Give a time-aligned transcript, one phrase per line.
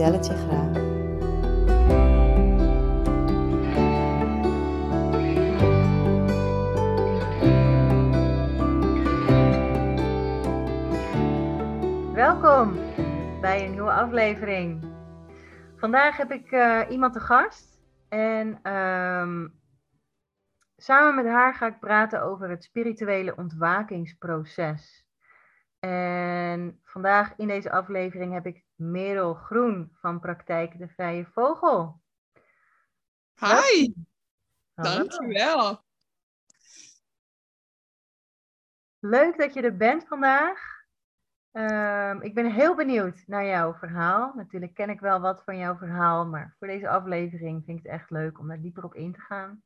[0.00, 0.72] vertel graag.
[12.14, 12.72] Welkom
[13.40, 14.84] bij een nieuwe aflevering.
[15.76, 19.60] Vandaag heb ik uh, iemand te gast en um,
[20.76, 25.04] samen met haar ga ik praten over het spirituele ontwakingsproces.
[25.78, 32.00] En vandaag in deze aflevering heb ik Merel Groen van Praktijk de Vrije Vogel.
[33.34, 33.92] Hi,
[34.74, 34.96] Hallo.
[34.96, 35.82] dankjewel.
[38.98, 40.78] Leuk dat je er bent vandaag.
[41.52, 44.32] Um, ik ben heel benieuwd naar jouw verhaal.
[44.34, 47.92] Natuurlijk ken ik wel wat van jouw verhaal, maar voor deze aflevering vind ik het
[47.92, 49.62] echt leuk om daar dieper op in te gaan.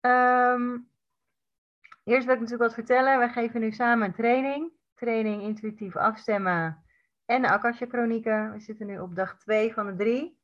[0.00, 0.90] Um,
[2.04, 3.18] eerst wil ik natuurlijk wat vertellen.
[3.18, 4.72] Wij geven nu samen een training.
[4.94, 6.82] Training intuïtief afstemmen
[7.28, 8.52] en de Akasha Chronieken.
[8.52, 10.38] We zitten nu op dag 2 van de drie.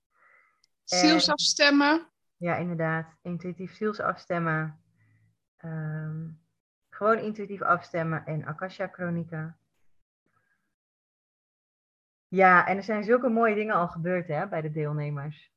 [0.82, 2.06] Zielsafstemmen.
[2.36, 3.16] Ja, inderdaad.
[3.22, 4.80] Intuïtief zielsafstemmen.
[5.64, 6.40] Um,
[6.90, 9.56] gewoon intuïtief afstemmen en Akasha Chronieken.
[12.28, 15.52] Ja, en er zijn zulke mooie dingen al gebeurd hè, bij de deelnemers.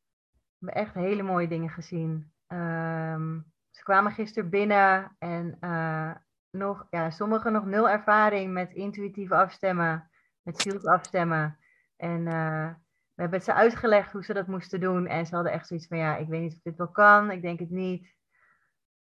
[0.58, 2.34] We hebben echt hele mooie dingen gezien.
[2.48, 6.12] Um, ze kwamen gisteren binnen en uh,
[6.50, 10.10] nog, ja, sommigen nog nul ervaring met intuïtief afstemmen,
[10.48, 11.60] met ziels afstemmen.
[11.98, 12.70] En uh,
[13.14, 15.08] we hebben ze uitgelegd hoe ze dat moesten doen.
[15.08, 17.42] En ze hadden echt zoiets van, ja, ik weet niet of dit wel kan, ik
[17.42, 18.02] denk het niet.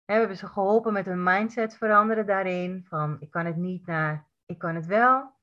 [0.06, 2.86] En we hebben ze geholpen met hun mindset veranderen daarin.
[2.90, 5.40] Van, ik kan het niet naar, ik kan het wel.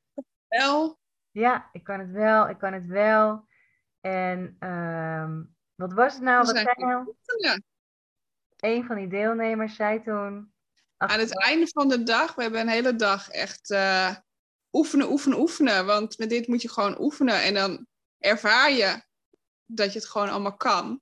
[0.48, 0.98] Wel.
[1.30, 3.46] Ja, ik kan het wel, ik kan het wel.
[4.00, 6.46] En um, wat was het nou?
[6.46, 7.14] Wat zei nou?
[8.56, 10.52] Een van die deelnemers zei toen.
[10.96, 14.14] Aan het einde van de dag, we hebben een hele dag echt uh,
[14.72, 15.86] oefenen, oefenen, oefenen.
[15.86, 17.42] Want met dit moet je gewoon oefenen.
[17.42, 17.86] En dan
[18.18, 19.02] ervaar je
[19.66, 21.00] dat je het gewoon allemaal kan.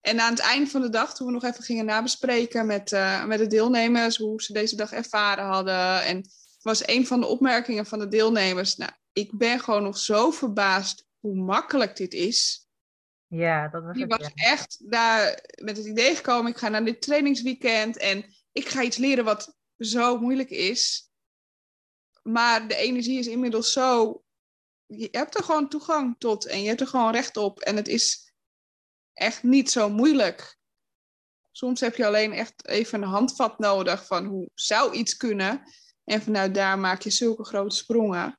[0.00, 3.24] En aan het eind van de dag, toen we nog even gingen nabespreken met, uh,
[3.24, 6.04] met de deelnemers, hoe ze deze dag ervaren hadden.
[6.04, 6.30] En
[6.62, 8.76] was een van de opmerkingen van de deelnemers.
[8.76, 12.66] Nou, ik ben gewoon nog zo verbaasd hoe makkelijk dit is.
[13.26, 17.02] Ja, dat was Die was echt daar met het idee gekomen, ik ga naar dit
[17.02, 21.10] trainingsweekend en ik ga iets leren wat zo moeilijk is.
[22.22, 24.22] Maar de energie is inmiddels zo,
[24.86, 27.60] je hebt er gewoon toegang tot en je hebt er gewoon recht op.
[27.60, 28.32] En het is
[29.12, 30.56] echt niet zo moeilijk.
[31.50, 35.62] Soms heb je alleen echt even een handvat nodig van hoe zou iets kunnen.
[36.04, 38.38] En vanuit daar maak je zulke grote sprongen.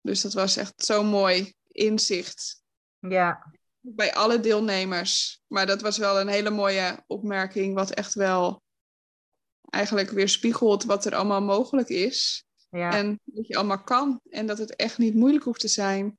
[0.00, 2.62] Dus dat was echt zo'n mooi inzicht.
[2.98, 3.52] Ja.
[3.80, 5.42] Bij alle deelnemers.
[5.46, 8.62] Maar dat was wel een hele mooie opmerking, wat echt wel
[9.70, 12.45] eigenlijk weer spiegelt wat er allemaal mogelijk is.
[12.76, 12.92] Ja.
[12.92, 14.20] En dat je allemaal kan.
[14.30, 16.18] En dat het echt niet moeilijk hoeft te zijn.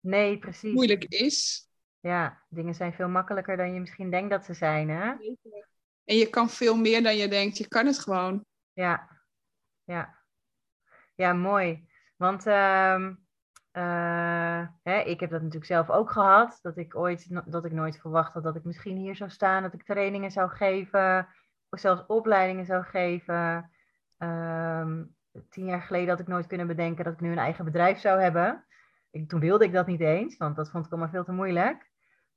[0.00, 0.72] Nee, precies.
[0.72, 1.68] Moeilijk is.
[2.00, 5.10] Ja, dingen zijn veel makkelijker dan je misschien denkt dat ze zijn, hè?
[6.04, 7.58] En je kan veel meer dan je denkt.
[7.58, 8.44] Je kan het gewoon.
[8.72, 9.08] Ja,
[9.84, 10.18] ja.
[11.14, 11.88] Ja, mooi.
[12.16, 13.10] Want uh,
[13.72, 16.58] uh, hè, ik heb dat natuurlijk zelf ook gehad.
[16.62, 19.74] Dat ik ooit dat ik nooit verwacht had dat ik misschien hier zou staan, dat
[19.74, 21.28] ik trainingen zou geven,
[21.68, 23.70] of zelfs opleidingen zou geven.
[24.18, 25.16] Um,
[25.50, 28.20] tien jaar geleden had ik nooit kunnen bedenken dat ik nu een eigen bedrijf zou
[28.20, 28.64] hebben.
[29.10, 31.90] Ik, toen wilde ik dat niet eens, want dat vond ik allemaal veel te moeilijk.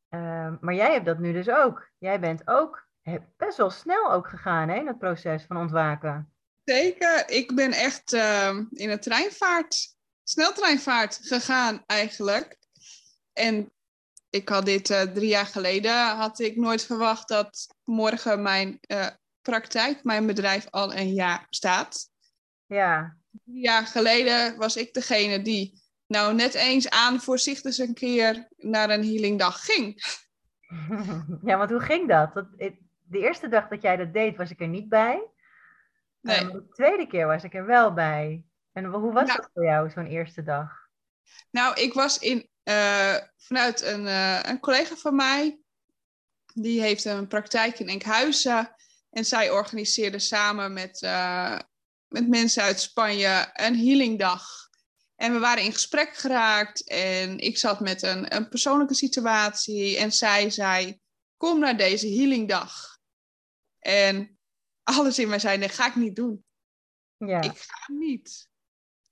[0.09, 1.89] Um, maar jij hebt dat nu dus ook.
[1.97, 2.87] Jij bent ook
[3.37, 6.33] best wel snel ook gegaan hè, het proces van ontwaken.
[6.63, 7.29] Zeker.
[7.29, 12.57] Ik ben echt uh, in een treinvaart, sneltreinvaart gegaan eigenlijk.
[13.33, 13.71] En
[14.29, 19.07] ik had dit uh, drie jaar geleden, had ik nooit verwacht dat morgen mijn uh,
[19.41, 22.11] praktijk, mijn bedrijf al een jaar bestaat.
[22.73, 23.17] Ja.
[23.45, 28.89] Drie jaar geleden was ik degene die nou net eens aan voorzichtig een keer naar
[28.89, 29.95] een healingdag ging.
[31.43, 32.33] Ja, want hoe ging dat?
[33.03, 35.27] De eerste dag dat jij dat deed, was ik er niet bij.
[36.21, 36.41] Nee.
[36.41, 38.45] Um, de tweede keer was ik er wel bij.
[38.71, 39.39] En hoe was Nou.
[39.39, 40.71] dat voor jou, zo'n eerste dag?
[41.51, 45.59] Nou, ik was in, uh, vanuit een, uh, een collega van mij.
[46.53, 48.75] Die heeft een praktijk in Enkhuizen.
[49.09, 51.59] En zij organiseerde samen met, uh,
[52.13, 54.69] met mensen uit Spanje een healingdag.
[55.15, 60.11] En we waren in gesprek geraakt en ik zat met een, een persoonlijke situatie en
[60.11, 60.99] zij zei,
[61.37, 62.97] kom naar deze healingdag.
[63.79, 64.39] En
[64.83, 66.45] alles in mij zei, nee, ga ik niet doen.
[67.17, 67.41] Ja.
[67.41, 68.47] Ik ga niet.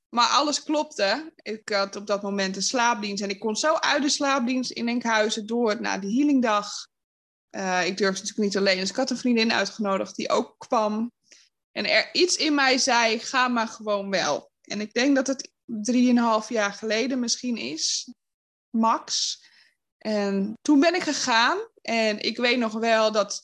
[0.09, 1.33] Maar alles klopte.
[1.35, 4.87] Ik had op dat moment een slaapdienst en ik kon zo uit de slaapdienst in
[4.87, 6.87] Enkhuizen door naar die healingdag.
[7.51, 11.11] Uh, ik durfde natuurlijk niet alleen, dus ik had een vriendin uitgenodigd die ook kwam.
[11.71, 14.51] En er iets in mij zei, ga maar gewoon wel.
[14.61, 18.13] En ik denk dat het drieënhalf jaar geleden misschien is,
[18.69, 19.39] max.
[19.97, 23.41] En toen ben ik gegaan en ik weet nog wel dat,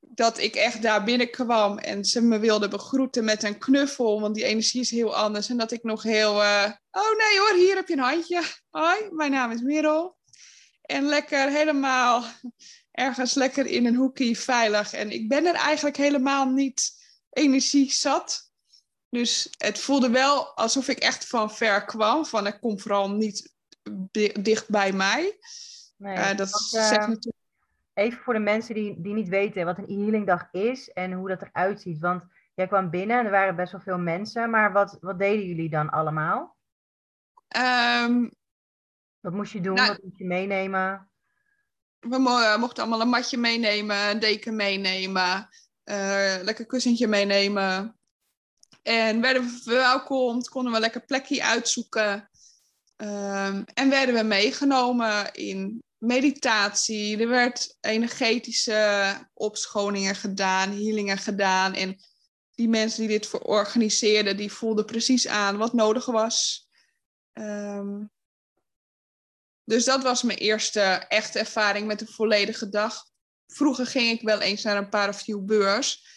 [0.00, 4.44] dat ik echt daar binnenkwam en ze me wilden begroeten met een knuffel, want die
[4.44, 5.48] energie is heel anders.
[5.48, 8.42] En dat ik nog heel, uh, oh nee hoor, hier heb je een handje.
[8.70, 10.16] Hoi, mijn naam is Merel.
[10.82, 12.24] En lekker helemaal
[12.94, 14.92] ergens lekker in een hoekje veilig.
[14.92, 16.92] En ik ben er eigenlijk helemaal niet
[17.30, 18.52] energie zat.
[19.08, 22.26] Dus het voelde wel alsof ik echt van ver kwam.
[22.26, 23.54] Van ik kom vooral niet
[24.42, 25.38] dicht bij mij.
[25.96, 27.42] Nee, uh, dat want, zegt uh, natuurlijk...
[27.94, 31.42] Even voor de mensen die, die niet weten wat een healingdag is en hoe dat
[31.42, 31.98] eruit ziet.
[31.98, 32.22] Want
[32.54, 34.50] jij kwam binnen en er waren best wel veel mensen.
[34.50, 36.56] Maar wat, wat deden jullie dan allemaal?
[37.56, 38.30] Um,
[39.20, 39.74] Wat moest je doen?
[39.74, 41.08] Nou- wat moest je meenemen?
[42.08, 45.48] We mo- mochten allemaal een matje meenemen, een deken meenemen,
[45.84, 47.98] eh, lekker kussentje meenemen.
[48.82, 52.30] En werden we verwelkomd, konden we lekker plekje uitzoeken.
[52.96, 57.18] Ehm, en werden we meegenomen in meditatie.
[57.18, 61.74] Er werd energetische opschoningen gedaan, healingen gedaan.
[61.74, 61.96] En
[62.54, 66.68] die mensen die dit organiseerden, die voelden precies aan wat nodig was.
[67.32, 68.04] Ehm,
[69.64, 73.04] dus dat was mijn eerste echte ervaring met een volledige dag.
[73.46, 76.12] Vroeger ging ik wel eens naar een paar beurs.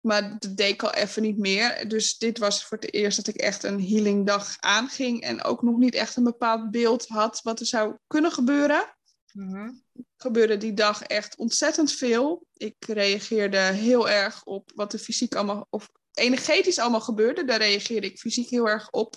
[0.00, 1.88] Maar dat deed ik al even niet meer.
[1.88, 5.22] Dus dit was voor het eerst dat ik echt een healingdag aanging.
[5.22, 8.96] En ook nog niet echt een bepaald beeld had wat er zou kunnen gebeuren.
[9.32, 9.70] Mhm.
[10.16, 12.46] Gebeurde die dag echt ontzettend veel.
[12.52, 17.44] Ik reageerde heel erg op wat er fysiek allemaal, of energetisch allemaal gebeurde.
[17.44, 19.14] Daar reageerde ik fysiek heel erg op.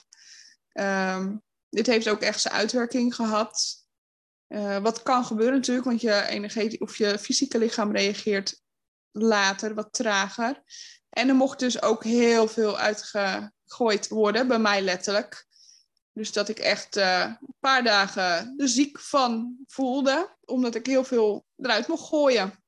[0.72, 1.36] Ehm,
[1.70, 3.86] dit heeft ook echt zijn uitwerking gehad.
[4.48, 8.62] Eh, wat kan gebeuren natuurlijk, want je, energetisch, of je fysieke lichaam reageert
[9.12, 10.62] later, wat trager.
[11.10, 15.48] En er mocht dus ook heel veel uitgegooid worden, bij mij letterlijk.
[16.14, 21.04] Dus dat ik echt eh, een paar dagen er ziek van voelde, omdat ik heel
[21.04, 22.64] veel eruit mocht gooien.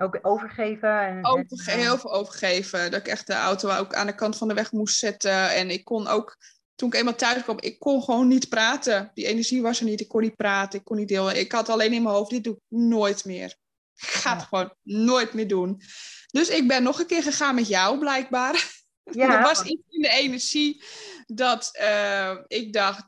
[0.00, 1.00] Ook overgeven?
[1.00, 2.90] En, Overge en, heel veel overgeven.
[2.90, 5.54] Dat ik echt de auto ook aan de kant van de weg moest zetten.
[5.54, 6.36] En ik kon ook,
[6.78, 9.10] toen ik eenmaal thuis kwam, ik kon gewoon niet praten.
[9.14, 10.00] Die energie was er niet.
[10.00, 11.38] Ik kon niet praten, ik kon niet delen.
[11.38, 13.56] Ik had alleen in mijn hoofd, dit doe ik nooit meer.
[13.94, 14.46] Ik ga het Ja.
[14.46, 15.82] gewoon nooit meer doen.
[16.26, 18.72] Dus ik ben nog een keer gegaan met jou, blijkbaar.
[19.02, 20.84] Ja, er was iets in de energie
[21.26, 23.06] dat eh, ik dacht: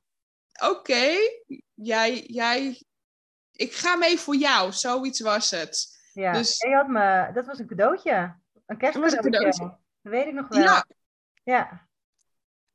[0.63, 1.17] oké,
[1.75, 2.83] jij, jij,
[3.53, 4.73] ik ga mee voor jou.
[4.73, 5.99] Zoiets was het.
[6.13, 6.33] ja.
[6.33, 8.11] dus- Jij had me, dat was een cadeautje.
[8.13, 9.31] Een was een kerstcadeautje.
[9.31, 9.79] cadeautje.
[10.03, 10.63] Dat weet ik nog wel.
[10.63, 10.87] Ja,
[11.45, 11.89] ja.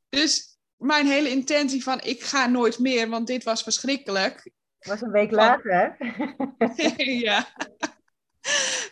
[0.09, 4.51] dus mijn hele intentie van: ik ga nooit meer, want dit was verschrikkelijk.
[4.79, 7.03] was een week later, hè?
[7.27, 7.47] ja.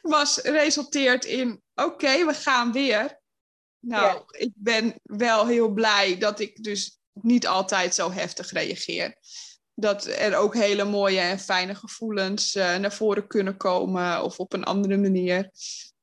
[0.02, 3.22] Was resulteert in: oké, we gaan weer.
[3.80, 4.24] Nou, Ja.
[4.28, 9.18] ik ben wel heel blij dat ik dus niet altijd zo heftig reageer.
[9.76, 14.54] Dat er ook hele mooie en fijne gevoelens eh, naar voren kunnen komen of op
[14.54, 15.50] een andere manier.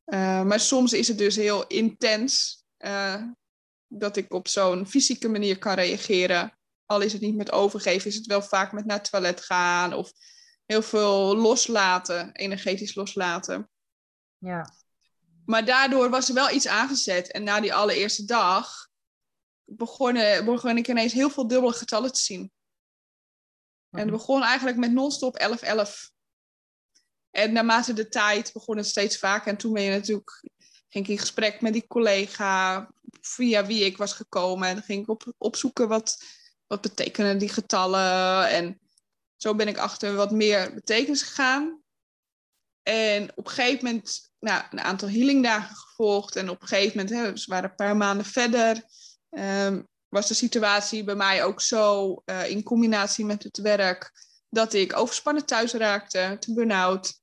[0.04, 3.22] Eh, maar soms is het dus heel intens eh,
[3.92, 6.58] dat ik op zo'n fysieke manier kan reageren.
[6.86, 9.92] Al is het niet met overgeven, is het wel vaak met naar het toilet gaan
[9.92, 10.12] of
[10.66, 13.70] heel veel loslaten, energetisch loslaten.
[14.38, 14.74] Ja.
[15.44, 17.30] Maar daardoor was er wel iets aangezet.
[17.30, 18.88] En na die allereerste dag
[19.64, 22.52] begonnen, begon ik ineens heel veel dubbele getallen te zien.
[23.90, 26.18] En het begon eigenlijk met non-stop 11-11.
[27.30, 29.50] En naarmate de tijd begon het steeds vaker.
[29.50, 30.42] En toen ben je natuurlijk,
[30.90, 32.88] ging ik in gesprek met die collega
[33.20, 34.68] via wie ik was gekomen.
[34.68, 36.22] En dan ging ik op, opzoeken wat,
[36.66, 38.48] wat betekenen die getallen.
[38.48, 38.80] En
[39.36, 41.82] zo ben ik achter wat meer betekenis gegaan.
[42.82, 46.36] En op een gegeven moment nou, een aantal healingdagen gevolgd.
[46.36, 48.84] En op een gegeven moment, hè, waren een paar maanden verder,
[49.30, 54.12] ehm, was de situatie bij mij ook zo eh, in combinatie met het werk
[54.48, 57.20] dat ik overspannen thuis raakte, te burn-out.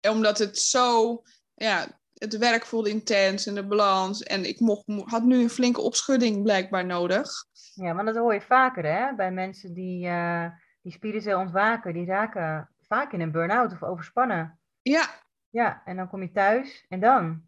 [0.00, 1.22] Omdat het zo,
[1.54, 4.22] ja, het werk voelde intens en de balans.
[4.22, 7.30] En ik mocht, had nu een flinke opschudding blijkbaar nodig.
[7.74, 9.14] ja, want dat hoor je vaker, hè?
[9.14, 10.46] Bij mensen die, eh
[10.82, 14.60] die spiritueel ontwaken, die raken vaak in een burn-out of overspannen.
[14.82, 15.08] Ja,
[15.50, 17.42] Ja, en dan kom je thuis en dan?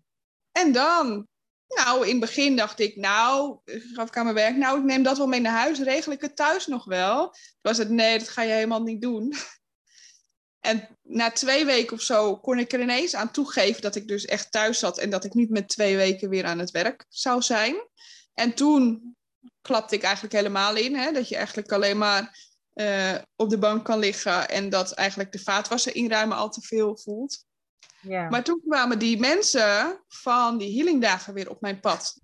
[0.53, 1.29] en dan
[1.69, 5.03] Nou, in het begin dacht ik, nou, gaf ik aan mijn werk, nou, ik neem
[5.03, 7.31] dat wel mee naar huis, regel ik het thuis nog wel.
[7.31, 9.35] Toen was het, nee, dat ga je helemaal niet doen.
[10.61, 14.25] En na twee weken of zo kon ik er ineens aan toegeven dat ik dus
[14.25, 17.43] echt thuis zat en dat ik niet met twee weken weer aan het werk zou
[17.43, 17.89] zijn.
[18.35, 19.17] En toen
[19.61, 23.85] klapte ik eigenlijk helemaal in, hè, dat je eigenlijk alleen maar uh, op de bank
[23.85, 27.45] kan liggen en dat eigenlijk de vaatwasser inruimen al te veel voelt.
[28.01, 28.29] Ja.
[28.29, 32.21] Maar toen kwamen die mensen van die healingdagen weer op mijn pad.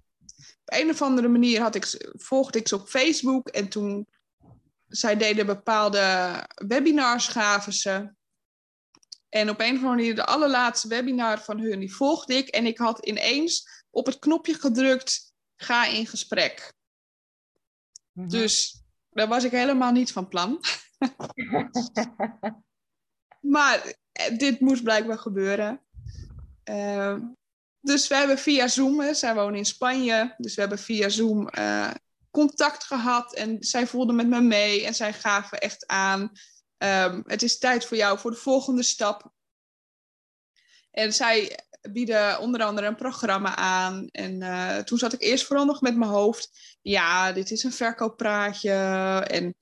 [0.64, 4.06] Op een of andere manier had ik, volgde ik ze op Facebook en toen
[4.86, 8.14] zij deden bepaalde webinars, gaven ze.
[9.36, 12.48] En op een of andere manier, de allerlaatste webinar van hun, die volgde ik.
[12.48, 16.72] En ik had ineens op het knopje gedrukt, ga in gesprek.
[18.12, 18.28] Mhm.
[18.28, 20.60] Dus daar was ik helemaal niet van plan.
[23.56, 25.80] maar eh, dit moest blijkbaar gebeuren.
[26.64, 27.18] Uh,
[27.80, 31.90] dus we hebben via Zoom, zij wonen in Spanje, dus we hebben via Zoom uh,
[32.30, 36.32] contact gehad en zij voelden met me mee en zij gaven echt aan,
[36.78, 39.32] um, het is tijd voor jou voor de volgende stap.
[40.90, 41.58] En zij
[41.90, 44.08] bieden onder andere een programma aan.
[44.10, 46.76] En uh, toen zat ik eerst vooral nog met mijn hoofd.
[46.82, 48.72] Ja, dit is een verkooppraatje.
[49.26, 49.54] En,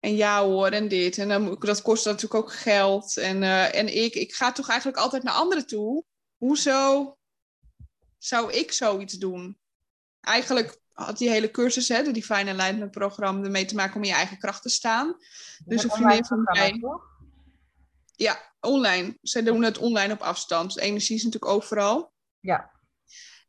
[0.00, 1.18] en ja hoor, en dit.
[1.18, 3.16] En dan, dat kost natuurlijk ook geld.
[3.16, 6.04] En, uh, en ik, ik ga toch eigenlijk altijd naar anderen toe.
[6.36, 7.16] Hoezo
[8.18, 9.58] zou ik zoiets doen?
[10.20, 14.08] Eigenlijk had die hele cursus, hè, de Divine Alignment programma, ermee te maken om in
[14.08, 15.16] je eigen kracht te staan.
[15.64, 16.80] Dus een vriendin van mij.
[18.16, 19.18] Ja, online.
[19.22, 20.74] Ze doen het online op afstand.
[20.74, 22.12] De energie is natuurlijk overal.
[22.40, 22.70] Ja.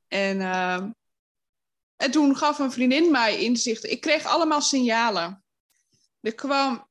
[0.07, 0.83] En, uh,
[1.95, 3.83] en toen gaf een vriendin mij inzicht.
[3.83, 5.43] Ik kreeg allemaal signalen.
[6.21, 6.87] Er kwam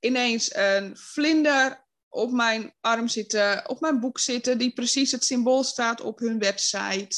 [0.00, 5.64] ineens een vlinder op mijn arm zitten, op mijn boek zitten, die precies het symbool
[5.64, 7.16] staat op hun website.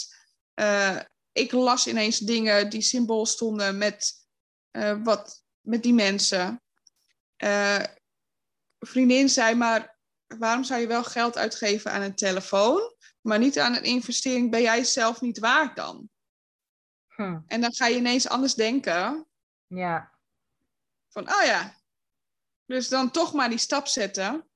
[0.54, 0.98] Uh,
[1.32, 4.26] ik las ineens dingen die symbool stonden met,
[4.72, 6.62] uh, wat, met die mensen.
[7.44, 7.84] Uh,
[8.78, 9.98] vriendin zei maar,
[10.38, 14.50] waarom zou je wel geld uitgeven aan een telefoon, maar niet aan een investering?
[14.50, 16.10] Ben jij zelf niet waard dan?
[17.08, 17.38] Hm.
[17.46, 19.26] En dan ga je ineens anders denken.
[19.66, 20.12] Ja.
[21.08, 21.80] Van, oh ja.
[22.66, 24.48] Dus dan toch maar die stap zetten.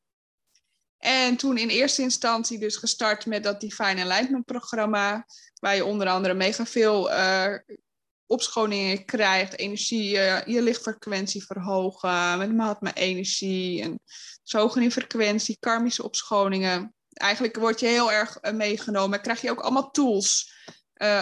[1.06, 5.26] En toen in eerste instantie dus gestart met dat Divine Alignment programma,
[5.60, 7.54] waar je onder andere mega veel uh,
[8.26, 14.00] opschoningen krijgt, energie, uh, je lichtfrequentie verhogen, met Mahatma energie en
[14.42, 16.94] zogen in frequentie, karmische opschoningen.
[17.12, 19.20] Eigenlijk word je heel erg uh, meegenomen.
[19.20, 20.54] Krijg je ook allemaal tools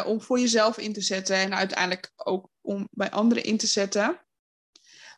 [0.07, 4.21] om voor jezelf in te zetten en uiteindelijk ook om bij anderen in te zetten.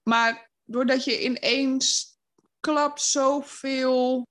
[0.03, 2.19] Maar doordat je ineens
[2.61, 4.27] klap zoveel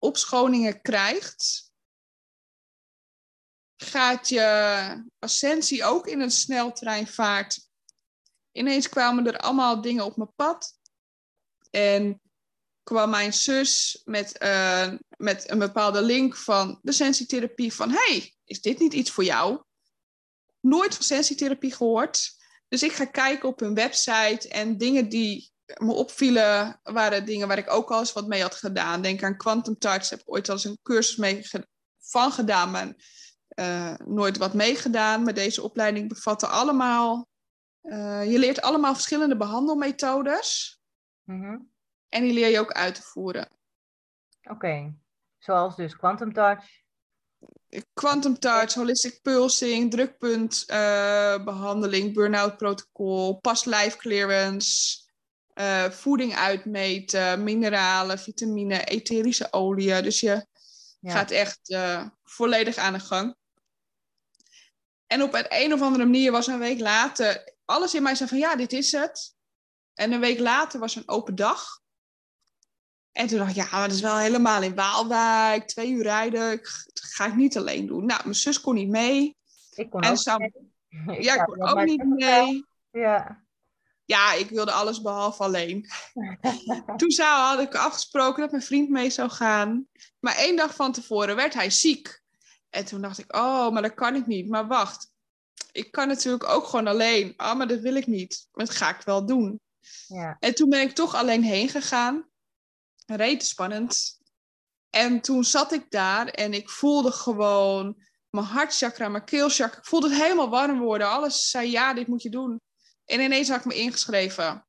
[0.00, 1.72] opschoningen krijgt,
[3.76, 7.68] gaat je ascensie ook in een sneltreinvaart.
[8.52, 10.78] Ineens kwamen er allemaal dingen op mijn pad.
[11.70, 12.20] En
[12.82, 17.90] kwam mijn zus met, uh, met een bepaalde link van de sensitherapie van...
[17.90, 19.62] hey, is dit niet iets voor jou?
[20.60, 22.38] Nooit van sensitherapie gehoord.
[22.68, 27.58] Dus ik ga kijken op hun website en dingen die me opvielen waren dingen waar
[27.58, 29.02] ik ook al eens wat mee had gedaan.
[29.02, 30.08] Denk aan Quantum Touch.
[30.08, 31.48] Heb ik ooit al eens een cursus mee
[31.98, 32.94] van gedaan, maar
[33.54, 35.22] uh, nooit wat meegedaan.
[35.22, 37.28] Maar deze opleiding bevatte allemaal...
[37.82, 40.80] Uh, je leert allemaal verschillende behandelmethodes.
[41.24, 41.70] Mm
[42.08, 43.48] En die leer je ook uit te voeren.
[44.42, 44.94] Oké.
[45.38, 46.64] Zoals dus Quantum Touch.
[47.94, 54.98] Quantum Touch, Holistic Pulsing, drukpuntbehandeling, uh, burn-out protocol, past life clearance,
[55.60, 60.02] uh, voeding uitmeten, mineralen, vitamine, etherische oliën.
[60.02, 60.46] Dus je
[61.02, 63.36] gaat echt uh, volledig aan de gang.
[65.06, 68.28] En op een, een of andere manier was een week later, alles in mij zei
[68.28, 69.34] van ja, dit is het.
[69.94, 71.80] En een week later was een open dag.
[73.12, 76.56] En toen dacht ik, ja, maar dat is wel helemaal in Waalwijk, twee uur rijden,
[76.92, 78.06] dat ga ik niet alleen doen.
[78.06, 79.36] Nou, mijn zus kon niet mee.
[79.74, 80.38] Ik kon en ook Sam,
[80.88, 81.22] mee.
[81.22, 82.64] Ja, ik kon ook niet mee.
[82.90, 83.48] Ja
[84.10, 85.86] ja, ik wilde alles behalve alleen.
[86.96, 89.86] Toen zou, had ik afgesproken dat mijn vriend mee zou gaan.
[90.20, 92.22] Maar één dag van tevoren werd hij ziek.
[92.70, 94.48] En toen dacht ik, oh, maar dat kan ik niet.
[94.48, 95.10] Maar wacht,
[95.72, 97.34] ik kan natuurlijk ook gewoon alleen.
[97.36, 98.48] Oh, maar dat wil ik niet.
[98.52, 99.60] Dat ga ik wel doen.
[100.06, 100.36] Ja.
[100.38, 102.28] En toen ben ik toch alleen heen gegaan.
[103.06, 104.18] Reet spannend.
[104.90, 109.78] En toen zat ik daar en ik voelde gewoon mijn hartchakra, mijn keelchakra.
[109.78, 111.08] Ik voelde het helemaal warm worden.
[111.08, 112.60] Alles zei ja, dit moet je doen.
[113.10, 114.66] En ineens had ik me ingeschreven.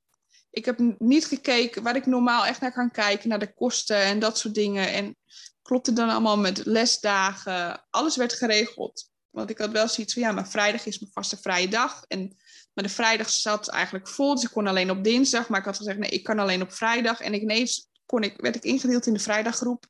[0.49, 4.19] Ik heb niet gekeken waar ik normaal echt naar kan kijken, naar de kosten en
[4.19, 4.91] dat soort dingen.
[4.91, 5.17] En
[5.61, 7.85] klopte dan allemaal met lesdagen.
[7.89, 9.09] Alles werd geregeld.
[9.29, 12.03] Want ik had wel zoiets van, ja, maar vrijdag is mijn vaste vrije dag.
[12.07, 12.37] En,
[12.73, 15.49] maar de vrijdag zat eigenlijk vol, dus ik kon alleen op dinsdag.
[15.49, 17.19] Maar ik had gezegd, nee, ik kan alleen op vrijdag.
[17.19, 19.85] En ineens kon ik, werd ik ingedeeld in de vrijdaggroep.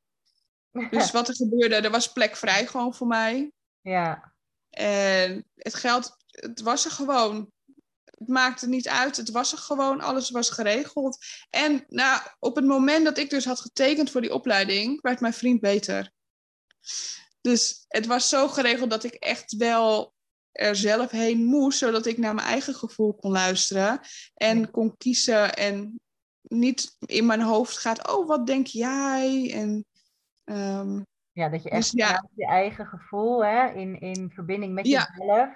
[0.90, 3.52] Dus wat er gebeurde, er was plek vrij gewoon voor mij.
[3.82, 4.34] Ja.
[4.70, 7.52] En het geld, het was er gewoon.
[8.22, 11.18] Het maakte niet uit, het was er gewoon, alles was geregeld.
[11.50, 15.34] En nou, op het moment dat ik dus had getekend voor die opleiding, werd mijn
[15.34, 16.12] vriend beter.
[17.42, 20.14] Dus het was zo geregeld dat ik echt wel
[20.52, 24.00] er zelf heen moest, zodat ik naar mijn eigen gevoel kon luisteren
[24.34, 26.00] en kon kiezen en
[26.42, 29.54] niet in mijn hoofd gaat, oh, wat denk jij?
[29.54, 29.86] En,
[30.44, 32.30] um, ja, dat je dus echt dus, ja.
[32.36, 35.10] je eigen gevoel, hè, in, in verbinding met ja.
[35.16, 35.50] jezelf,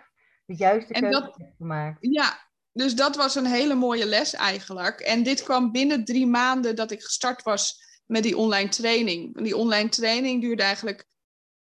[0.46, 1.98] de juiste keuze hebt gemaakt.
[2.00, 2.46] Ja,
[2.76, 5.00] dus dat was een hele mooie les eigenlijk.
[5.00, 9.44] En dit kwam binnen drie maanden dat ik gestart was met die online training.
[9.44, 11.06] Die online training duurde eigenlijk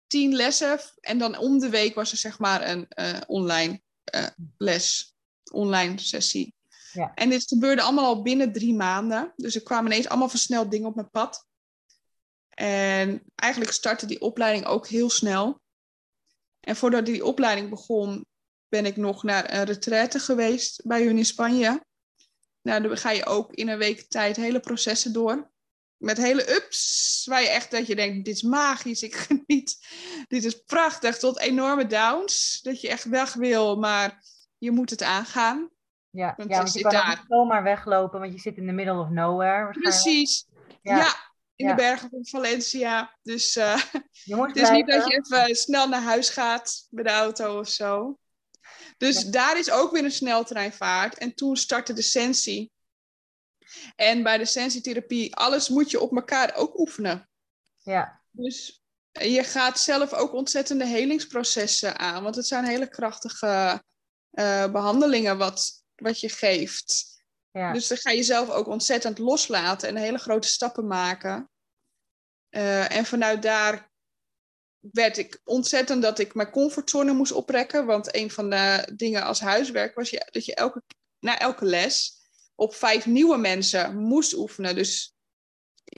[0.06, 0.80] tien lessen.
[1.00, 3.80] En dan om de week was er zeg maar een uh, online
[4.14, 4.26] uh,
[4.56, 5.14] les,
[5.52, 6.54] online sessie.
[6.92, 7.12] Ja.
[7.14, 9.32] En dit gebeurde allemaal al binnen drie maanden.
[9.36, 11.46] Dus er kwamen ineens allemaal versneld dingen op mijn pad.
[12.48, 15.60] En eigenlijk startte die opleiding ook heel snel.
[16.60, 18.26] En voordat die opleiding begon,
[18.72, 21.84] ben ik nog naar een retraite geweest bij hun in Spanje.
[22.62, 25.50] Nou, dan ga je ook in een week tijd hele processen door
[25.96, 29.86] met hele ups, waar je echt dat je denkt, dit is magisch, ik geniet,
[30.28, 34.24] dit is prachtig, tot enorme downs, dat je echt weg wil, maar
[34.58, 35.70] je moet het aangaan.
[36.10, 37.08] Ja, want, ja, want je, kan daar.
[37.08, 39.80] niet zomaar weglopen, want je zit in the middle of nowhere.
[39.80, 40.46] Precies,
[40.82, 41.14] ja,
[41.56, 43.16] in de bergen van Valencia.
[43.22, 43.74] Dus uh,
[44.46, 48.18] het is niet dat je even snel naar huis gaat met de auto of zo.
[49.02, 51.18] Dus daar is ook weer een sneltreinvaart.
[51.18, 52.70] En toen startte de Sensi.
[53.96, 57.28] En bij de sensitherapie, alles moet je op elkaar ook oefenen.
[57.78, 58.22] Ja.
[58.30, 62.22] Dus je gaat zelf ook ontzettende helingsprocessen aan.
[62.22, 63.82] Want het zijn hele krachtige
[64.30, 67.22] uh, behandelingen wat, wat je geeft.
[67.50, 67.72] Ja.
[67.72, 71.50] Dus dan ga je zelf ook ontzettend loslaten en hele grote stappen maken.
[72.50, 73.91] Uh, en vanuit daar
[74.90, 77.86] werd ik ontzettend dat ik mijn comfortzone moest oprekken.
[77.86, 80.82] Want een van de dingen als huiswerk was je, dat je elke,
[81.18, 82.20] na elke les
[82.54, 84.74] op vijf nieuwe mensen moest oefenen.
[84.74, 85.14] Dus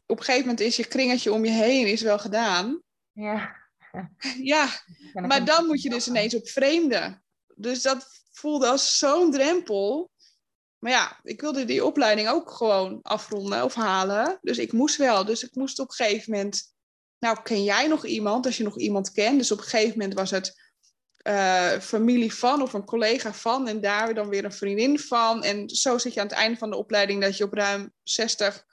[0.06, 2.82] op een gegeven moment is je kringetje om je heen is wel gedaan.
[3.12, 3.62] Ja.
[4.42, 4.68] Ja,
[5.12, 7.24] maar dan moet je dus ineens op vreemden.
[7.54, 10.10] Dus dat voelde als zo'n drempel.
[10.78, 14.38] Maar ja, ik wilde die opleiding ook gewoon afronden of halen.
[14.40, 15.24] Dus ik moest wel.
[15.24, 16.73] Dus ik moest op een gegeven moment.
[17.24, 18.46] Nou, ken jij nog iemand?
[18.46, 19.38] Als je nog iemand kent.
[19.38, 20.72] Dus op een gegeven moment was het
[21.28, 25.42] uh, familie van of een collega van en daar dan weer een vriendin van.
[25.42, 28.64] En zo zit je aan het einde van de opleiding dat je op ruim 60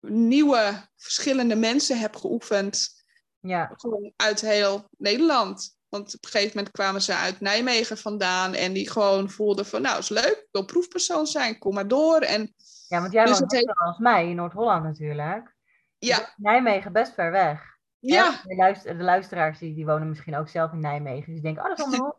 [0.00, 3.04] nieuwe verschillende mensen hebt geoefend.
[3.40, 3.72] Ja.
[3.76, 5.76] Gewoon uit heel Nederland.
[5.88, 9.82] Want op een gegeven moment kwamen ze uit Nijmegen vandaan en die gewoon voelden van
[9.82, 12.18] nou is leuk, ik wil proefpersoon zijn, kom maar door.
[12.20, 12.54] En,
[12.88, 15.60] ja, want jij dus woont net als mij in Noord-Holland natuurlijk.
[16.06, 16.34] Ja.
[16.36, 17.62] Nijmegen best ver weg.
[17.98, 18.40] Ja.
[18.44, 21.24] De, luister, de, luisteraars die, die wonen misschien ook zelf in Nijmegen.
[21.24, 22.16] Dus die denken, oh, dat is allemaal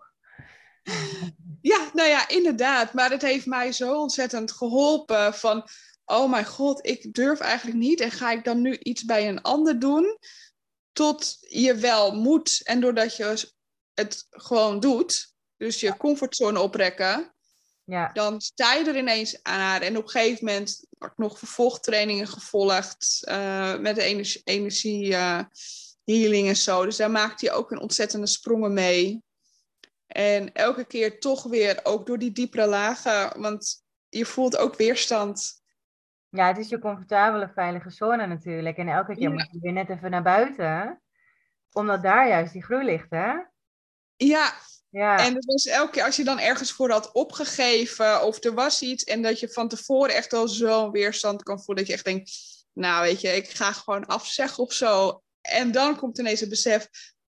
[1.61, 2.93] Ja, nou ja, inderdaad.
[2.93, 5.67] Maar het heeft mij zo ontzettend geholpen van...
[6.05, 7.99] Oh mijn god, ik durf eigenlijk niet.
[7.99, 10.17] En ga ik dan nu iets bij een ander doen?
[10.91, 12.61] Tot je wel moet.
[12.63, 13.51] En doordat je
[13.93, 15.33] het gewoon doet.
[15.57, 17.33] Dus je comfortzone oprekken.
[17.85, 18.09] Ja.
[18.13, 19.81] Dan sta je er ineens aan.
[19.81, 23.21] En op een gegeven moment heb ik nog vervolgtrainingen gevolgd.
[23.29, 25.39] Uh, met de energie, energie uh,
[26.03, 26.85] healing en zo.
[26.85, 29.23] Dus daar maakte hij ook een ontzettende sprongen mee.
[30.07, 33.41] En elke keer toch weer, ook door die diepere lagen.
[33.41, 35.61] Want je voelt ook weerstand.
[36.29, 38.77] Ja, het is je comfortabele, veilige zone natuurlijk.
[38.77, 41.01] En elke keer moet je weer net even naar buiten.
[41.71, 43.33] Omdat daar juist die groei ligt, hè?
[44.15, 44.53] Ja,
[44.93, 45.17] ja.
[45.17, 48.81] En het was elke keer als je dan ergens voor had opgegeven of er was
[48.81, 52.05] iets en dat je van tevoren echt al zo'n weerstand kan voelen dat je echt
[52.05, 52.31] denkt,
[52.73, 55.23] nou weet je, ik ga gewoon afzeggen of zo.
[55.41, 56.89] En dan komt ineens het besef,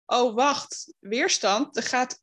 [0.06, 2.20] oh wacht, weerstand, er gaat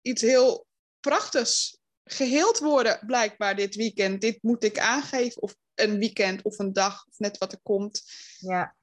[0.00, 0.66] iets heel
[1.00, 4.20] prachtigs geheeld worden blijkbaar dit weekend.
[4.20, 8.02] Dit moet ik aangeven of een weekend of een dag of net wat er komt.
[8.38, 8.76] Ja.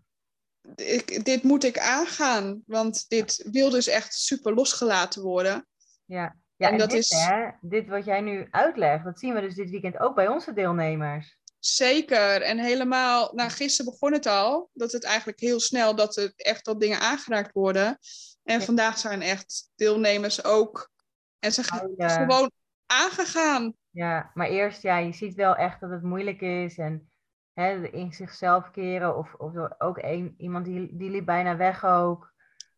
[0.76, 5.66] Ik, dit moet ik aangaan, want dit wil dus echt super losgelaten worden.
[6.12, 7.10] Ja, ja en, dat dit, is...
[7.10, 10.54] Hè, dit wat jij nu uitlegt, dat zien we dus dit weekend ook bij onze
[10.54, 11.40] deelnemers.
[11.60, 12.42] Zeker.
[12.42, 16.68] En helemaal, nou gisteren begon het al, dat het eigenlijk heel snel, dat er echt
[16.68, 17.98] al dingen aangeraakt worden.
[18.44, 20.92] En vandaag zijn echt deelnemers ook.
[21.40, 22.52] En ze gaan gewoon
[22.86, 23.74] aangegaan.
[23.90, 26.78] Ja, maar eerst, ja, je ziet wel echt dat het moeilijk is.
[26.78, 27.12] En
[27.54, 29.18] hè, in zichzelf keren.
[29.18, 32.34] Of, of ook een, iemand die, die liep bijna weg ook.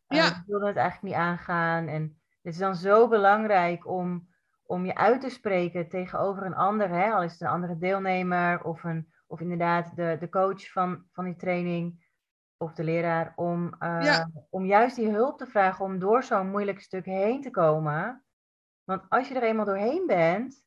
[0.07, 0.29] Uh, ja.
[0.29, 1.87] Die wilde het eigenlijk niet aangaan.
[1.87, 4.27] En Het is dan zo belangrijk om,
[4.63, 7.11] om je uit te spreken tegenover een ander, hè?
[7.11, 11.25] al is het een andere deelnemer of, een, of inderdaad de, de coach van, van
[11.25, 12.11] die training
[12.57, 16.81] of de leraar, om, eh, om juist die hulp te vragen om door zo'n moeilijk
[16.81, 18.25] stuk heen te komen.
[18.83, 20.63] Want als je er eenmaal doorheen bent,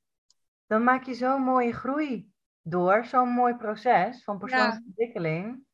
[0.67, 2.31] dan maak je zo'n mooie groei
[2.63, 5.65] door, zo'n mooi proces van persoonlijke ontwikkeling.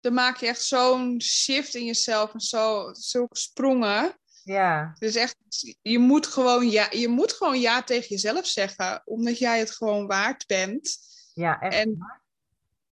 [0.00, 4.14] Dan maak je echt zo'n shift in jezelf en zo, zulke sprongen.
[4.44, 4.94] Ja.
[4.98, 5.36] Dus echt,
[5.82, 10.06] je moet, gewoon ja, je moet gewoon ja tegen jezelf zeggen, omdat jij het gewoon
[10.06, 10.98] waard bent.
[11.34, 11.74] Ja, echt.
[11.74, 11.98] En,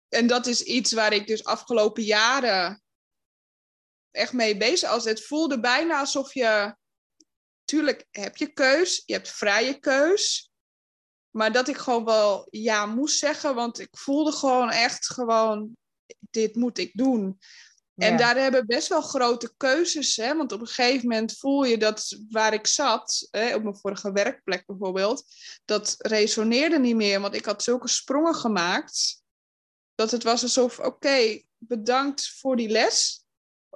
[0.09, 2.83] en dat is iets waar ik dus afgelopen jaren
[4.11, 5.05] echt mee bezig was.
[5.05, 6.77] Het voelde bijna alsof je,
[7.65, 10.51] tuurlijk heb je keus, je hebt vrije keus.
[11.31, 15.77] Maar dat ik gewoon wel ja moest zeggen, want ik voelde gewoon echt gewoon,
[16.31, 17.39] dit moet ik doen.
[18.01, 20.37] En daar hebben best wel grote keuzes, hè?
[20.37, 24.13] want op een gegeven moment voel je dat waar ik zat, hè, op mijn vorige
[24.13, 25.25] werkplek bijvoorbeeld,
[25.65, 29.23] dat resoneerde niet meer, want ik had zulke sprongen gemaakt,
[29.95, 33.25] dat het was alsof, oké, bedankt voor die les.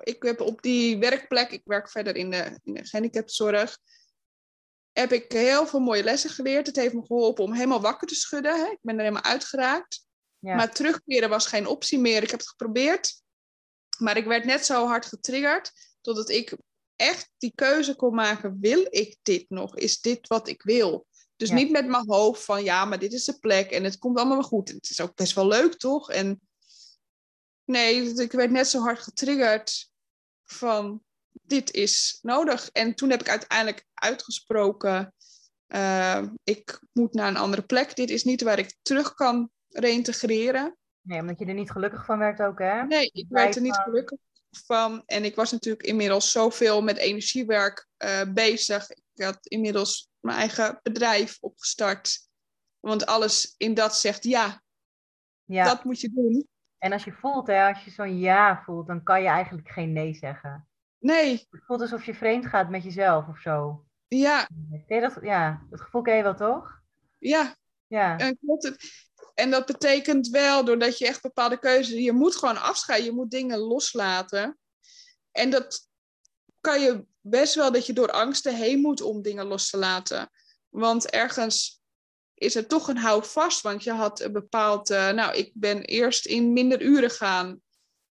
[0.03, 3.79] Ik heb op die werkplek, ik werk verder in de, in de gehandicaptenzorg,
[4.93, 6.67] heb ik heel veel mooie lessen geleerd.
[6.67, 8.57] Het heeft me geholpen om helemaal wakker te schudden.
[8.57, 8.71] Hè?
[8.71, 10.07] Ik ben er helemaal uitgeraakt.
[10.39, 10.55] Ja.
[10.55, 12.23] Maar terugkeren was geen optie meer.
[12.23, 13.23] Ik heb het geprobeerd.
[13.99, 16.57] Maar ik werd net zo hard getriggerd totdat ik
[16.97, 19.77] echt die keuze kon maken: wil ik dit nog?
[19.77, 21.07] Is dit wat ik wil?
[21.37, 24.17] Dus niet met mijn hoofd van ja, maar dit is de plek en het komt
[24.17, 24.69] allemaal wel goed.
[24.69, 26.11] Het is ook best wel leuk, toch?
[26.11, 26.41] En
[27.65, 29.91] nee, ik werd net zo hard getriggerd
[30.45, 31.03] van
[31.33, 32.71] dit is nodig.
[32.71, 35.15] En toen heb ik uiteindelijk uitgesproken:
[35.69, 37.97] uh, ik moet naar een andere plek.
[37.97, 40.77] Dit is niet waar ik terug kan reïntegreren.
[41.05, 42.83] Nee, omdat je er niet gelukkig van werd ook, hè?
[42.83, 44.19] Nee, ik werd er niet gelukkig
[44.51, 45.03] van.
[45.07, 48.91] En ik was natuurlijk inmiddels zoveel met energiewerk uh, bezig.
[48.91, 52.29] Ik had inmiddels mijn eigen bedrijf opgestart.
[52.81, 54.63] Want alles in dat zegt ja,
[55.45, 55.65] ja.
[55.65, 56.49] dat moet je doen.
[56.79, 59.93] En als je voelt, hè, als je zo'n ja voelt, dan kan je eigenlijk geen
[59.93, 60.69] nee zeggen.
[60.99, 61.47] Nee.
[61.51, 63.85] Het voelt alsof je vreemd gaat met jezelf of zo.
[64.09, 64.49] Ja.
[64.87, 66.83] dat, ja, dat gevoel ken je wel, toch?
[67.19, 67.57] Ja.
[67.87, 68.19] Ja.
[68.19, 69.09] En klopt het.
[69.35, 71.99] En dat betekent wel, doordat je echt bepaalde keuzes...
[71.99, 74.59] Je moet gewoon afscheiden, je moet dingen loslaten.
[75.31, 75.89] En dat
[76.61, 80.31] kan je best wel dat je door angsten heen moet om dingen los te laten.
[80.69, 81.83] Want ergens
[82.35, 83.61] is er toch een houvast.
[83.61, 84.91] Want je had een bepaald...
[84.91, 87.63] Uh, nou, ik ben eerst in minder uren gaan.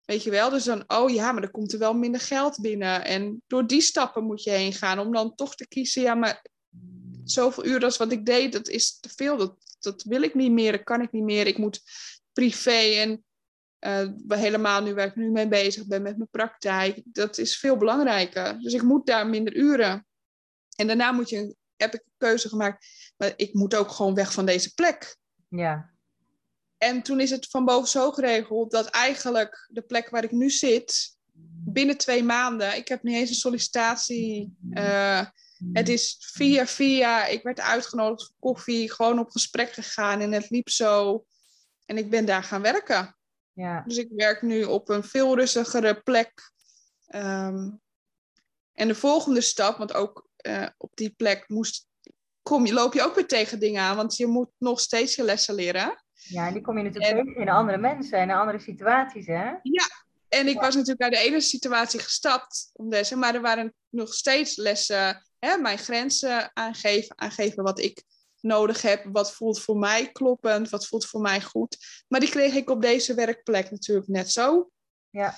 [0.04, 0.50] Weet je wel?
[0.50, 3.04] Dus dan, oh ja, maar er komt er wel minder geld binnen.
[3.04, 6.02] En door die stappen moet je heen gaan om dan toch te kiezen.
[6.02, 6.44] Ja, maar
[7.24, 9.36] zoveel uren als wat ik deed, dat is te veel.
[9.36, 11.46] Dat, dat wil ik niet meer, dat kan ik niet meer.
[11.46, 11.82] Ik moet
[12.32, 13.24] privé en
[13.86, 17.76] uh, helemaal nu waar ik nu mee bezig ben met mijn praktijk, dat is veel
[17.76, 18.58] belangrijker.
[18.60, 20.06] Dus ik moet daar minder uren.
[20.76, 24.32] En daarna moet je, heb ik een keuze gemaakt, maar ik moet ook gewoon weg
[24.32, 25.16] van deze plek.
[25.48, 25.90] Ja.
[26.78, 30.50] En toen is het van boven zo geregeld dat eigenlijk de plek waar ik nu
[30.50, 31.16] zit,
[31.64, 34.56] binnen twee maanden, ik heb niet eens een sollicitatie.
[34.70, 35.26] Uh,
[35.72, 40.50] het is via via, ik werd uitgenodigd voor koffie, gewoon op gesprek gegaan en het
[40.50, 41.24] liep zo.
[41.86, 43.16] En ik ben daar gaan werken.
[43.52, 43.82] Ja.
[43.86, 46.52] Dus ik werk nu op een veel rustigere plek.
[47.14, 47.80] Um,
[48.72, 51.86] en de volgende stap, want ook uh, op die plek moest,
[52.42, 55.22] kom, je, loop je ook weer tegen dingen aan, want je moet nog steeds je
[55.22, 56.04] lessen leren.
[56.12, 59.26] Ja, en die kom je natuurlijk en, tegen in andere mensen en in andere situaties,
[59.26, 59.50] hè?
[59.62, 59.86] Ja,
[60.28, 64.14] en ik was natuurlijk uit de ene situatie gestapt om lessen, maar er waren nog
[64.14, 68.02] steeds lessen hè, mijn grenzen aangeven, aangeven wat ik
[68.40, 72.04] nodig heb, wat voelt voor mij kloppend, wat voelt voor mij goed.
[72.08, 74.70] Maar die kreeg ik op deze werkplek natuurlijk net zo.
[75.10, 75.36] Ja.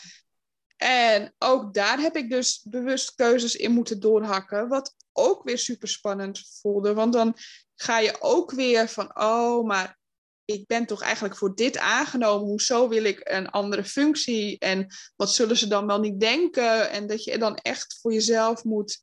[0.76, 5.88] En ook daar heb ik dus bewust keuzes in moeten doorhakken, wat ook weer super
[5.88, 6.94] spannend voelde.
[6.94, 7.36] Want dan
[7.74, 9.98] ga je ook weer van, oh, maar
[10.44, 12.48] ik ben toch eigenlijk voor dit aangenomen.
[12.48, 14.58] Hoezo wil ik een andere functie?
[14.58, 14.86] En
[15.16, 16.90] wat zullen ze dan wel niet denken?
[16.90, 19.02] En dat je dan echt voor jezelf moet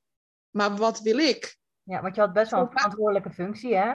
[0.51, 1.57] maar wat wil ik?
[1.83, 3.93] Ja, want je had best wel een verantwoordelijke functie, hè?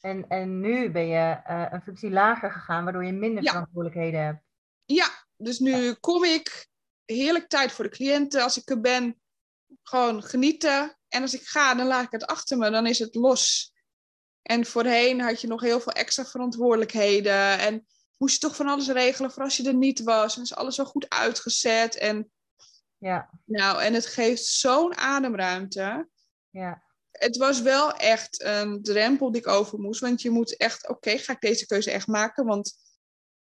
[0.00, 4.42] En, en nu ben je uh, een functie lager gegaan, waardoor je minder verantwoordelijkheden hebt.
[4.84, 6.68] Ja, dus nu kom ik
[7.04, 8.42] heerlijk tijd voor de cliënten.
[8.42, 9.20] Als ik er ben,
[9.82, 10.98] gewoon genieten.
[11.08, 13.72] En als ik ga, dan laat ik het achter me, dan is het los.
[14.42, 17.58] En voorheen had je nog heel veel extra verantwoordelijkheden.
[17.58, 20.36] En moest je toch van alles regelen voor als je er niet was.
[20.36, 21.96] En is alles zo goed uitgezet.
[21.96, 22.30] En
[22.98, 23.30] ja.
[23.44, 26.08] Nou, en het geeft zo'n ademruimte.
[26.50, 26.82] Ja.
[27.10, 30.00] Het was wel echt een drempel die ik over moest.
[30.00, 32.44] Want je moet echt, oké, ga ik deze keuze echt maken?
[32.44, 32.72] Want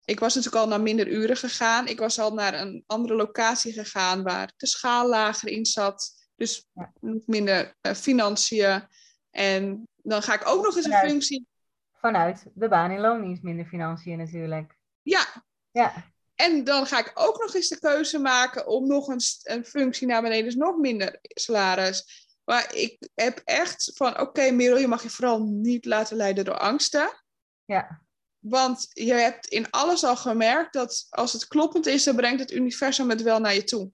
[0.05, 1.87] ik was natuurlijk al naar minder uren gegaan.
[1.87, 6.11] Ik was al naar een andere locatie gegaan waar de schaal lager in zat.
[6.35, 6.93] Dus Ja.
[7.25, 8.87] minder eh, financiën.
[9.31, 11.47] En dan ga ik ook nog eens een functie.
[11.93, 14.77] Vanuit de baan in loondienst minder financiën natuurlijk.
[15.01, 15.25] Ja,
[15.71, 19.65] Ja, en dan ga ik ook nog eens de keuze maken om nog een, een
[19.65, 22.27] functie naar beneden, dus nog minder salaris.
[22.43, 26.57] Maar ik heb echt van, oké Merel, je mag je vooral niet laten leiden door
[26.57, 27.23] angsten.
[27.65, 28.01] ja,
[28.39, 32.51] Want je hebt in alles al gemerkt dat als het kloppend is, dan brengt het
[32.51, 33.91] universum het wel naar je toe.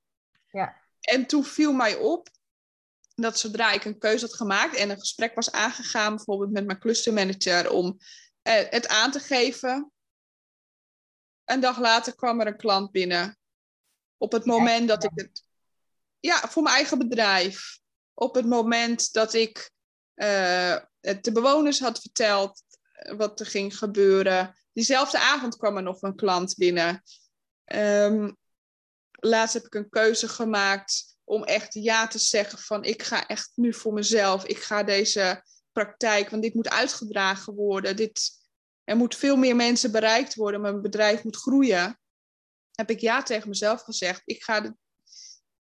[0.47, 0.75] Ja.
[1.02, 2.30] En toen viel mij op
[3.21, 6.80] dat zodra ik een keuze had gemaakt en een gesprek was aangegaan, bijvoorbeeld met mijn
[6.80, 7.97] clustermanager, om
[8.41, 9.91] eh, het aan te geven,
[11.50, 13.38] een dag later kwam er een klant binnen.
[14.18, 15.44] Op het moment dat ik het.
[16.20, 17.80] Ja, voor mijn eigen bedrijf.
[18.14, 19.72] Op het moment dat ik
[20.14, 24.56] eh, het de bewoners had verteld eh, wat er ging gebeuren.
[24.74, 27.04] Diezelfde avond kwam er nog een klant binnen.
[27.66, 28.32] Ehm,
[29.12, 33.52] laatst heb ik een keuze gemaakt om echt ja te zeggen van ik ga echt
[33.56, 34.46] nu voor mezelf.
[34.46, 37.96] Ik ga deze praktijk, want dit moet uitgedragen worden.
[37.96, 38.38] Dit,
[38.89, 40.62] er moet veel meer mensen bereikt worden.
[40.62, 41.99] Mijn bedrijf moet groeien.
[42.71, 44.21] Heb ik ja tegen mezelf gezegd.
[44.25, 44.73] Ik ga de,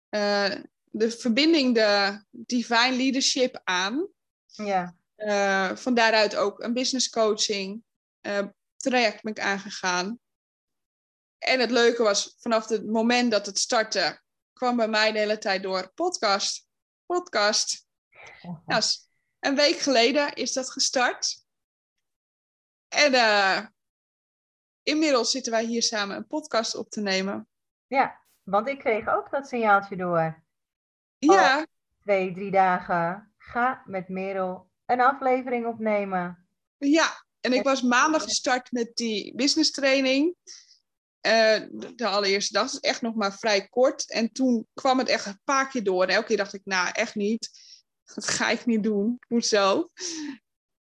[0.09, 4.07] eh, de verbinding, de divine leadership aan.
[4.45, 7.83] ja, Eh, van daaruit ook een business coaching
[8.21, 8.45] eh,
[8.77, 10.19] traject ben ik aangegaan.
[11.37, 14.21] En het leuke was, vanaf het moment dat het startte,
[14.53, 16.65] kwam bij mij de hele tijd door podcast.
[17.05, 17.85] Podcast.
[18.65, 19.09] Nou, s-
[19.39, 21.45] een week geleden is dat gestart.
[22.88, 23.65] En eh,
[24.84, 27.47] inmiddels zitten wij hier samen een podcast op te nemen.
[27.88, 28.26] ja.
[28.43, 30.43] Want ik kreeg ook dat signaaltje door.
[31.17, 31.67] Ja,
[32.02, 33.34] Twee, drie dagen.
[33.38, 36.47] Ga met Merel een aflevering opnemen.
[36.78, 37.26] ja.
[37.39, 40.36] En ik was maandag gestart met die business training.
[41.21, 41.62] Eh,
[41.95, 44.12] de, allereerste dag, dus echt nog maar vrij kort.
[44.12, 46.04] En toen kwam het echt een paar keer door.
[46.04, 47.50] En elke keer dacht ik, nou, echt niet.
[48.15, 49.15] Dat ga ik niet doen.
[49.19, 49.89] Ik moet zo.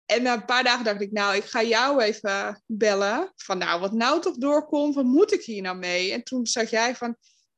[0.06, 3.32] En na een paar dagen dacht ik, nou, ik ga jou even bellen.
[3.36, 6.12] Van, nou, wat nou toch doorkomt, wat moet ik hier nou mee?
[6.12, 7.08] En toen zag jij van,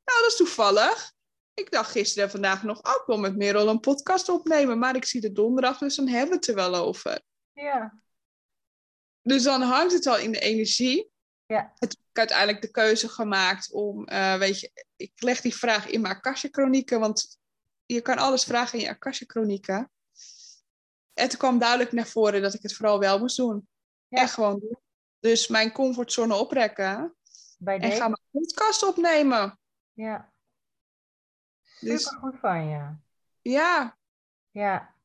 [0.03, 1.11] nou, dat is toevallig.
[1.53, 4.79] Ik dacht gisteren en vandaag nog, ook wel met Merel een podcast opnemen.
[4.79, 7.21] Maar ik zie de donderdag, dus dan hebben we het er wel over.
[7.53, 8.01] Ja,
[9.21, 11.11] Dus dan hangt het al in de energie.
[11.45, 11.73] Ja.
[11.77, 15.55] En toen heb ik uiteindelijk de keuze gemaakt om, eh, weet je, ik leg die
[15.55, 17.39] vraag in mijn Akasha-chronieken, want
[17.85, 19.91] je kan alles vragen in je Akasha-chronieken.
[21.17, 23.67] En toen kwam duidelijk naar voren dat ik het vooral wel moest doen.
[24.07, 24.21] Ja.
[24.21, 24.77] En gewoon doen.
[25.19, 27.15] Dus mijn comfortzone oprekken
[27.57, 29.59] bij en ga mijn podcast opnemen.
[29.93, 30.31] Ja.
[31.79, 32.95] Dus- Super goed van je.
[33.41, 33.97] Ja,
[34.51, 34.95] Ja.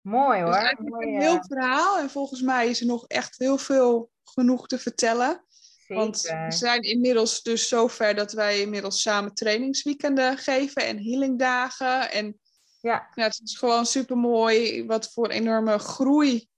[0.00, 0.58] Mooi dus hoor.
[0.58, 1.98] eigenlijk Mooi, een heel verhaal.
[1.98, 5.44] En volgens mij is er nog echt heel veel genoeg te vertellen.
[5.86, 12.10] Want we zijn inmiddels dus zover dat wij inmiddels samen trainingsweekenden geven en healingdagen.
[12.10, 12.40] En
[12.88, 16.48] Ja, het is gewoon super mooi wat voor enorme groei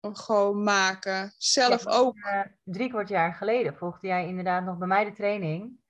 [0.00, 1.32] gewoon maken.
[1.36, 2.16] Zelf Ja, ook.
[2.16, 5.80] eh, drie kwart jaar geleden volgde jij inderdaad nog bij mij de training.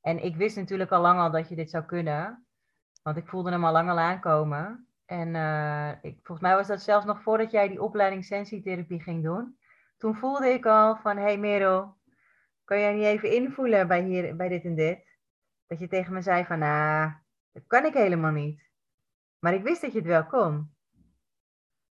[0.00, 2.46] En ik wist natuurlijk al lang al dat je dit zou kunnen.
[3.02, 4.88] Want ik voelde hem al lang al aankomen.
[5.04, 9.22] En eh, ik, volgens mij was dat zelfs nog voordat jij die opleiding sensitherapie ging
[9.22, 9.58] doen.
[9.96, 11.96] Toen voelde ik al van, hé hey Merel,
[12.64, 15.18] kan jij niet even invoelen bij, hier, bij dit en dit?
[15.66, 17.12] Dat je tegen me zei van, nou,
[17.52, 18.64] dat kan ik helemaal niet.
[19.46, 20.74] Maar ik wist dat je het wel kon.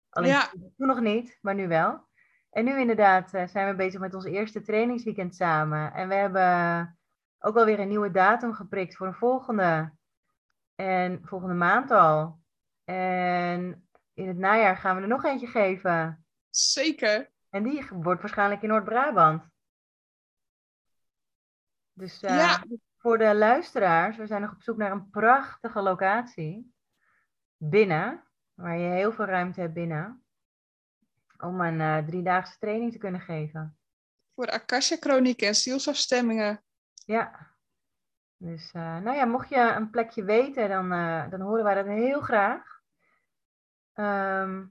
[0.10, 0.48] Alleen Ja.
[0.50, 2.08] toen nog niet, maar nu wel.
[2.50, 5.94] En nu inderdaad eh, zijn we bezig met ons eerste trainingsweekend samen.
[5.94, 6.98] En we hebben
[7.40, 9.94] ook alweer een nieuwe datum geprikt voor een volgende.
[10.76, 12.40] En volgende maand al.
[12.84, 16.26] En in het najaar gaan we er nog eentje geven.
[16.50, 17.32] Zeker.
[17.50, 19.44] En die wordt waarschijnlijk in Noord-Brabant.
[21.94, 22.64] Dus eh, Ja.
[22.98, 26.74] voor de luisteraars, we zijn nog op zoek naar een prachtige locatie.
[27.58, 30.24] Binnen, waar je heel veel ruimte hebt binnen.
[31.38, 33.78] Om een eh, driedaagse training te kunnen geven.
[34.36, 36.64] Voor Akasha-chronieken en zielsafstemmingen.
[37.06, 37.54] Ja.
[38.38, 41.86] Dus eh, nou ja, mocht je een plekje weten, dan, eh, dan horen wij dat
[41.86, 42.82] heel graag.
[43.94, 44.66] Ehm,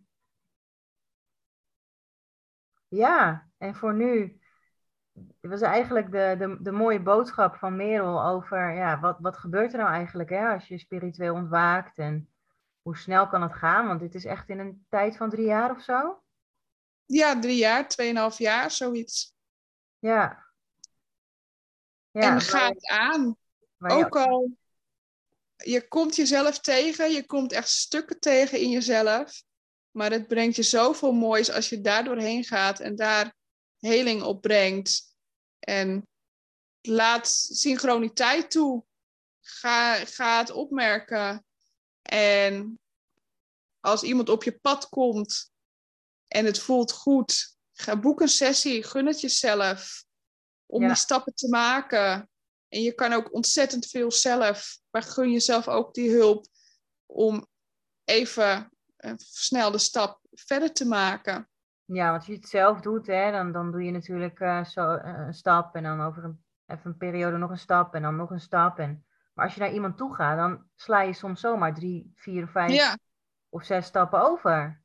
[2.88, 4.40] ja, en voor nu
[5.40, 9.79] was eigenlijk de, de, de mooie boodschap van Merel over ja, wat, wat gebeurt er
[9.79, 12.34] nou eigenlijk hè, als je spiritueel ontwaakt en
[12.85, 13.87] hoe snel kan het gaan?
[13.87, 16.23] Want dit is echt in een tijd van drie jaar of zo.
[17.05, 19.35] Ja, drie jaar, tweeënhalf jaar, zoiets.
[19.99, 20.47] Ja.
[22.11, 23.37] ja en ga het aan.
[23.79, 24.51] Ook al,
[25.57, 29.42] je komt jezelf tegen, je komt echt stukken tegen in jezelf.
[29.90, 33.35] Maar het brengt je zoveel moois als je daar doorheen gaat en daar
[33.79, 35.16] heling op brengt.
[35.59, 36.09] En
[36.81, 38.85] laat synchroniteit toe.
[39.40, 41.44] ga, ga het opmerken.
[42.10, 42.78] En
[43.80, 45.52] als iemand op je pad komt
[46.28, 50.04] en het voelt goed, ga boek een sessie, gun het jezelf
[50.66, 50.86] om Ja.
[50.88, 52.28] die stappen te maken.
[52.68, 56.46] En je kan ook ontzettend veel zelf, maar gun jezelf ook die hulp
[57.06, 57.46] om
[58.04, 61.48] even een versnelde stap verder te maken.
[61.84, 64.94] Ja, want als je het zelf doet, hè, dan, dan doe je natuurlijk eh, zo,
[64.94, 68.16] eh, een stap en dan over een, even een periode nog een stap en dan
[68.16, 68.78] nog een stap.
[68.78, 69.03] En,
[69.35, 72.73] maar als je naar iemand toe gaat, dan sla je soms zomaar drie, vier, vijf
[72.73, 72.99] Ja,
[73.49, 74.83] of zes stappen over.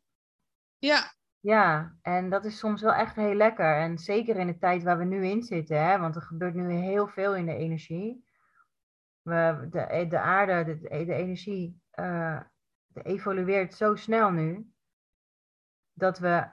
[0.77, 3.75] ja, Ja, en dat is soms wel echt heel lekker.
[3.75, 6.71] En zeker in de tijd waar we nu in zitten, hè, want er gebeurt nu
[6.71, 8.27] heel veel in de energie.
[9.21, 12.41] We, de, de aarde, de, de energie, eh,
[12.87, 14.71] de evolueert zo snel nu,
[15.93, 16.47] dat we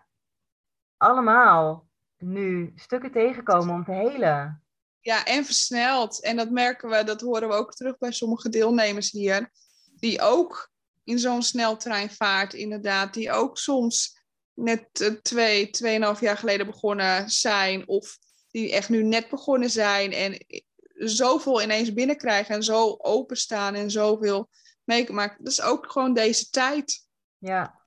[0.96, 4.65] allemaal nu stukken tegenkomen om te helen.
[5.06, 6.22] Ja, en versneld.
[6.22, 9.50] En dat merken we, dat horen we ook terug bij sommige deelnemers hier.
[9.98, 10.70] Die ook
[11.04, 13.14] in zo'n sneltrein vaart, inderdaad.
[13.14, 14.20] Die ook soms
[14.54, 17.88] net eh, twee, tweeënhalf jaar geleden begonnen zijn.
[17.88, 18.18] Of
[18.50, 20.12] die echt nu net begonnen zijn.
[20.12, 20.46] En
[20.94, 22.54] zoveel ineens binnenkrijgen.
[22.54, 24.48] En zo openstaan en zoveel
[24.84, 25.44] meemaken.
[25.44, 27.06] Dat is ook gewoon deze tijd.
[27.38, 27.80] Ja,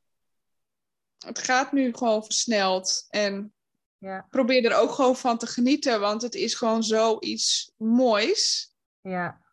[1.18, 3.06] Het gaat nu gewoon versneld.
[3.10, 3.54] En
[4.00, 6.00] ja, probeer er ook gewoon van te genieten.
[6.00, 8.74] Want het is gewoon zoiets moois.
[9.02, 9.48] ja.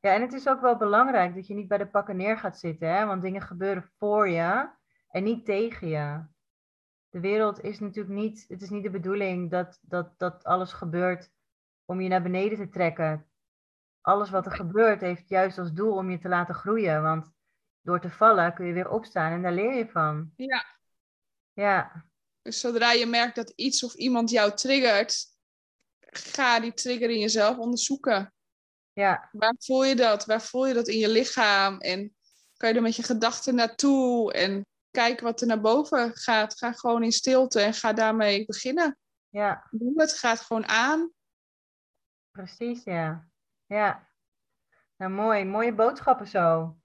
[0.00, 2.58] Ja, en het is ook wel belangrijk dat je niet bij de pakken neer gaat
[2.58, 3.06] zitten, hè?
[3.06, 4.70] want dingen gebeuren voor je
[5.08, 6.24] en niet tegen je.
[7.10, 11.30] De wereld is natuurlijk niet, het is niet de bedoeling dat, dat, dat alles gebeurt
[11.84, 13.26] om je naar beneden te trekken.
[14.00, 17.32] Alles wat er gebeurt heeft juist als doel om je te laten groeien, want
[17.80, 20.32] door te vallen kun je weer opstaan en daar leer je van.
[20.36, 20.64] Ja.
[21.52, 22.04] Ja,
[22.42, 25.26] Dus zodra je merkt dat iets of iemand jou triggert,
[26.00, 28.34] ga die trigger in jezelf onderzoeken.
[28.92, 30.24] ja, Waar voel je dat?
[30.24, 31.78] Waar voel je dat in je lichaam?
[31.78, 32.16] En
[32.56, 34.32] kan je er met je gedachten naartoe?
[34.32, 36.58] En kijk wat er naar boven gaat.
[36.58, 38.98] Ga gewoon in stilte en ga daarmee beginnen.
[39.28, 41.12] ja, Doe het, ga het gewoon aan.
[42.30, 43.28] precies, ja.
[43.66, 44.08] Ja,
[44.96, 46.76] nou mooi, mooie boodschappen zo.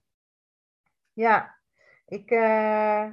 [1.12, 1.58] Ja,
[2.06, 3.10] ik eh,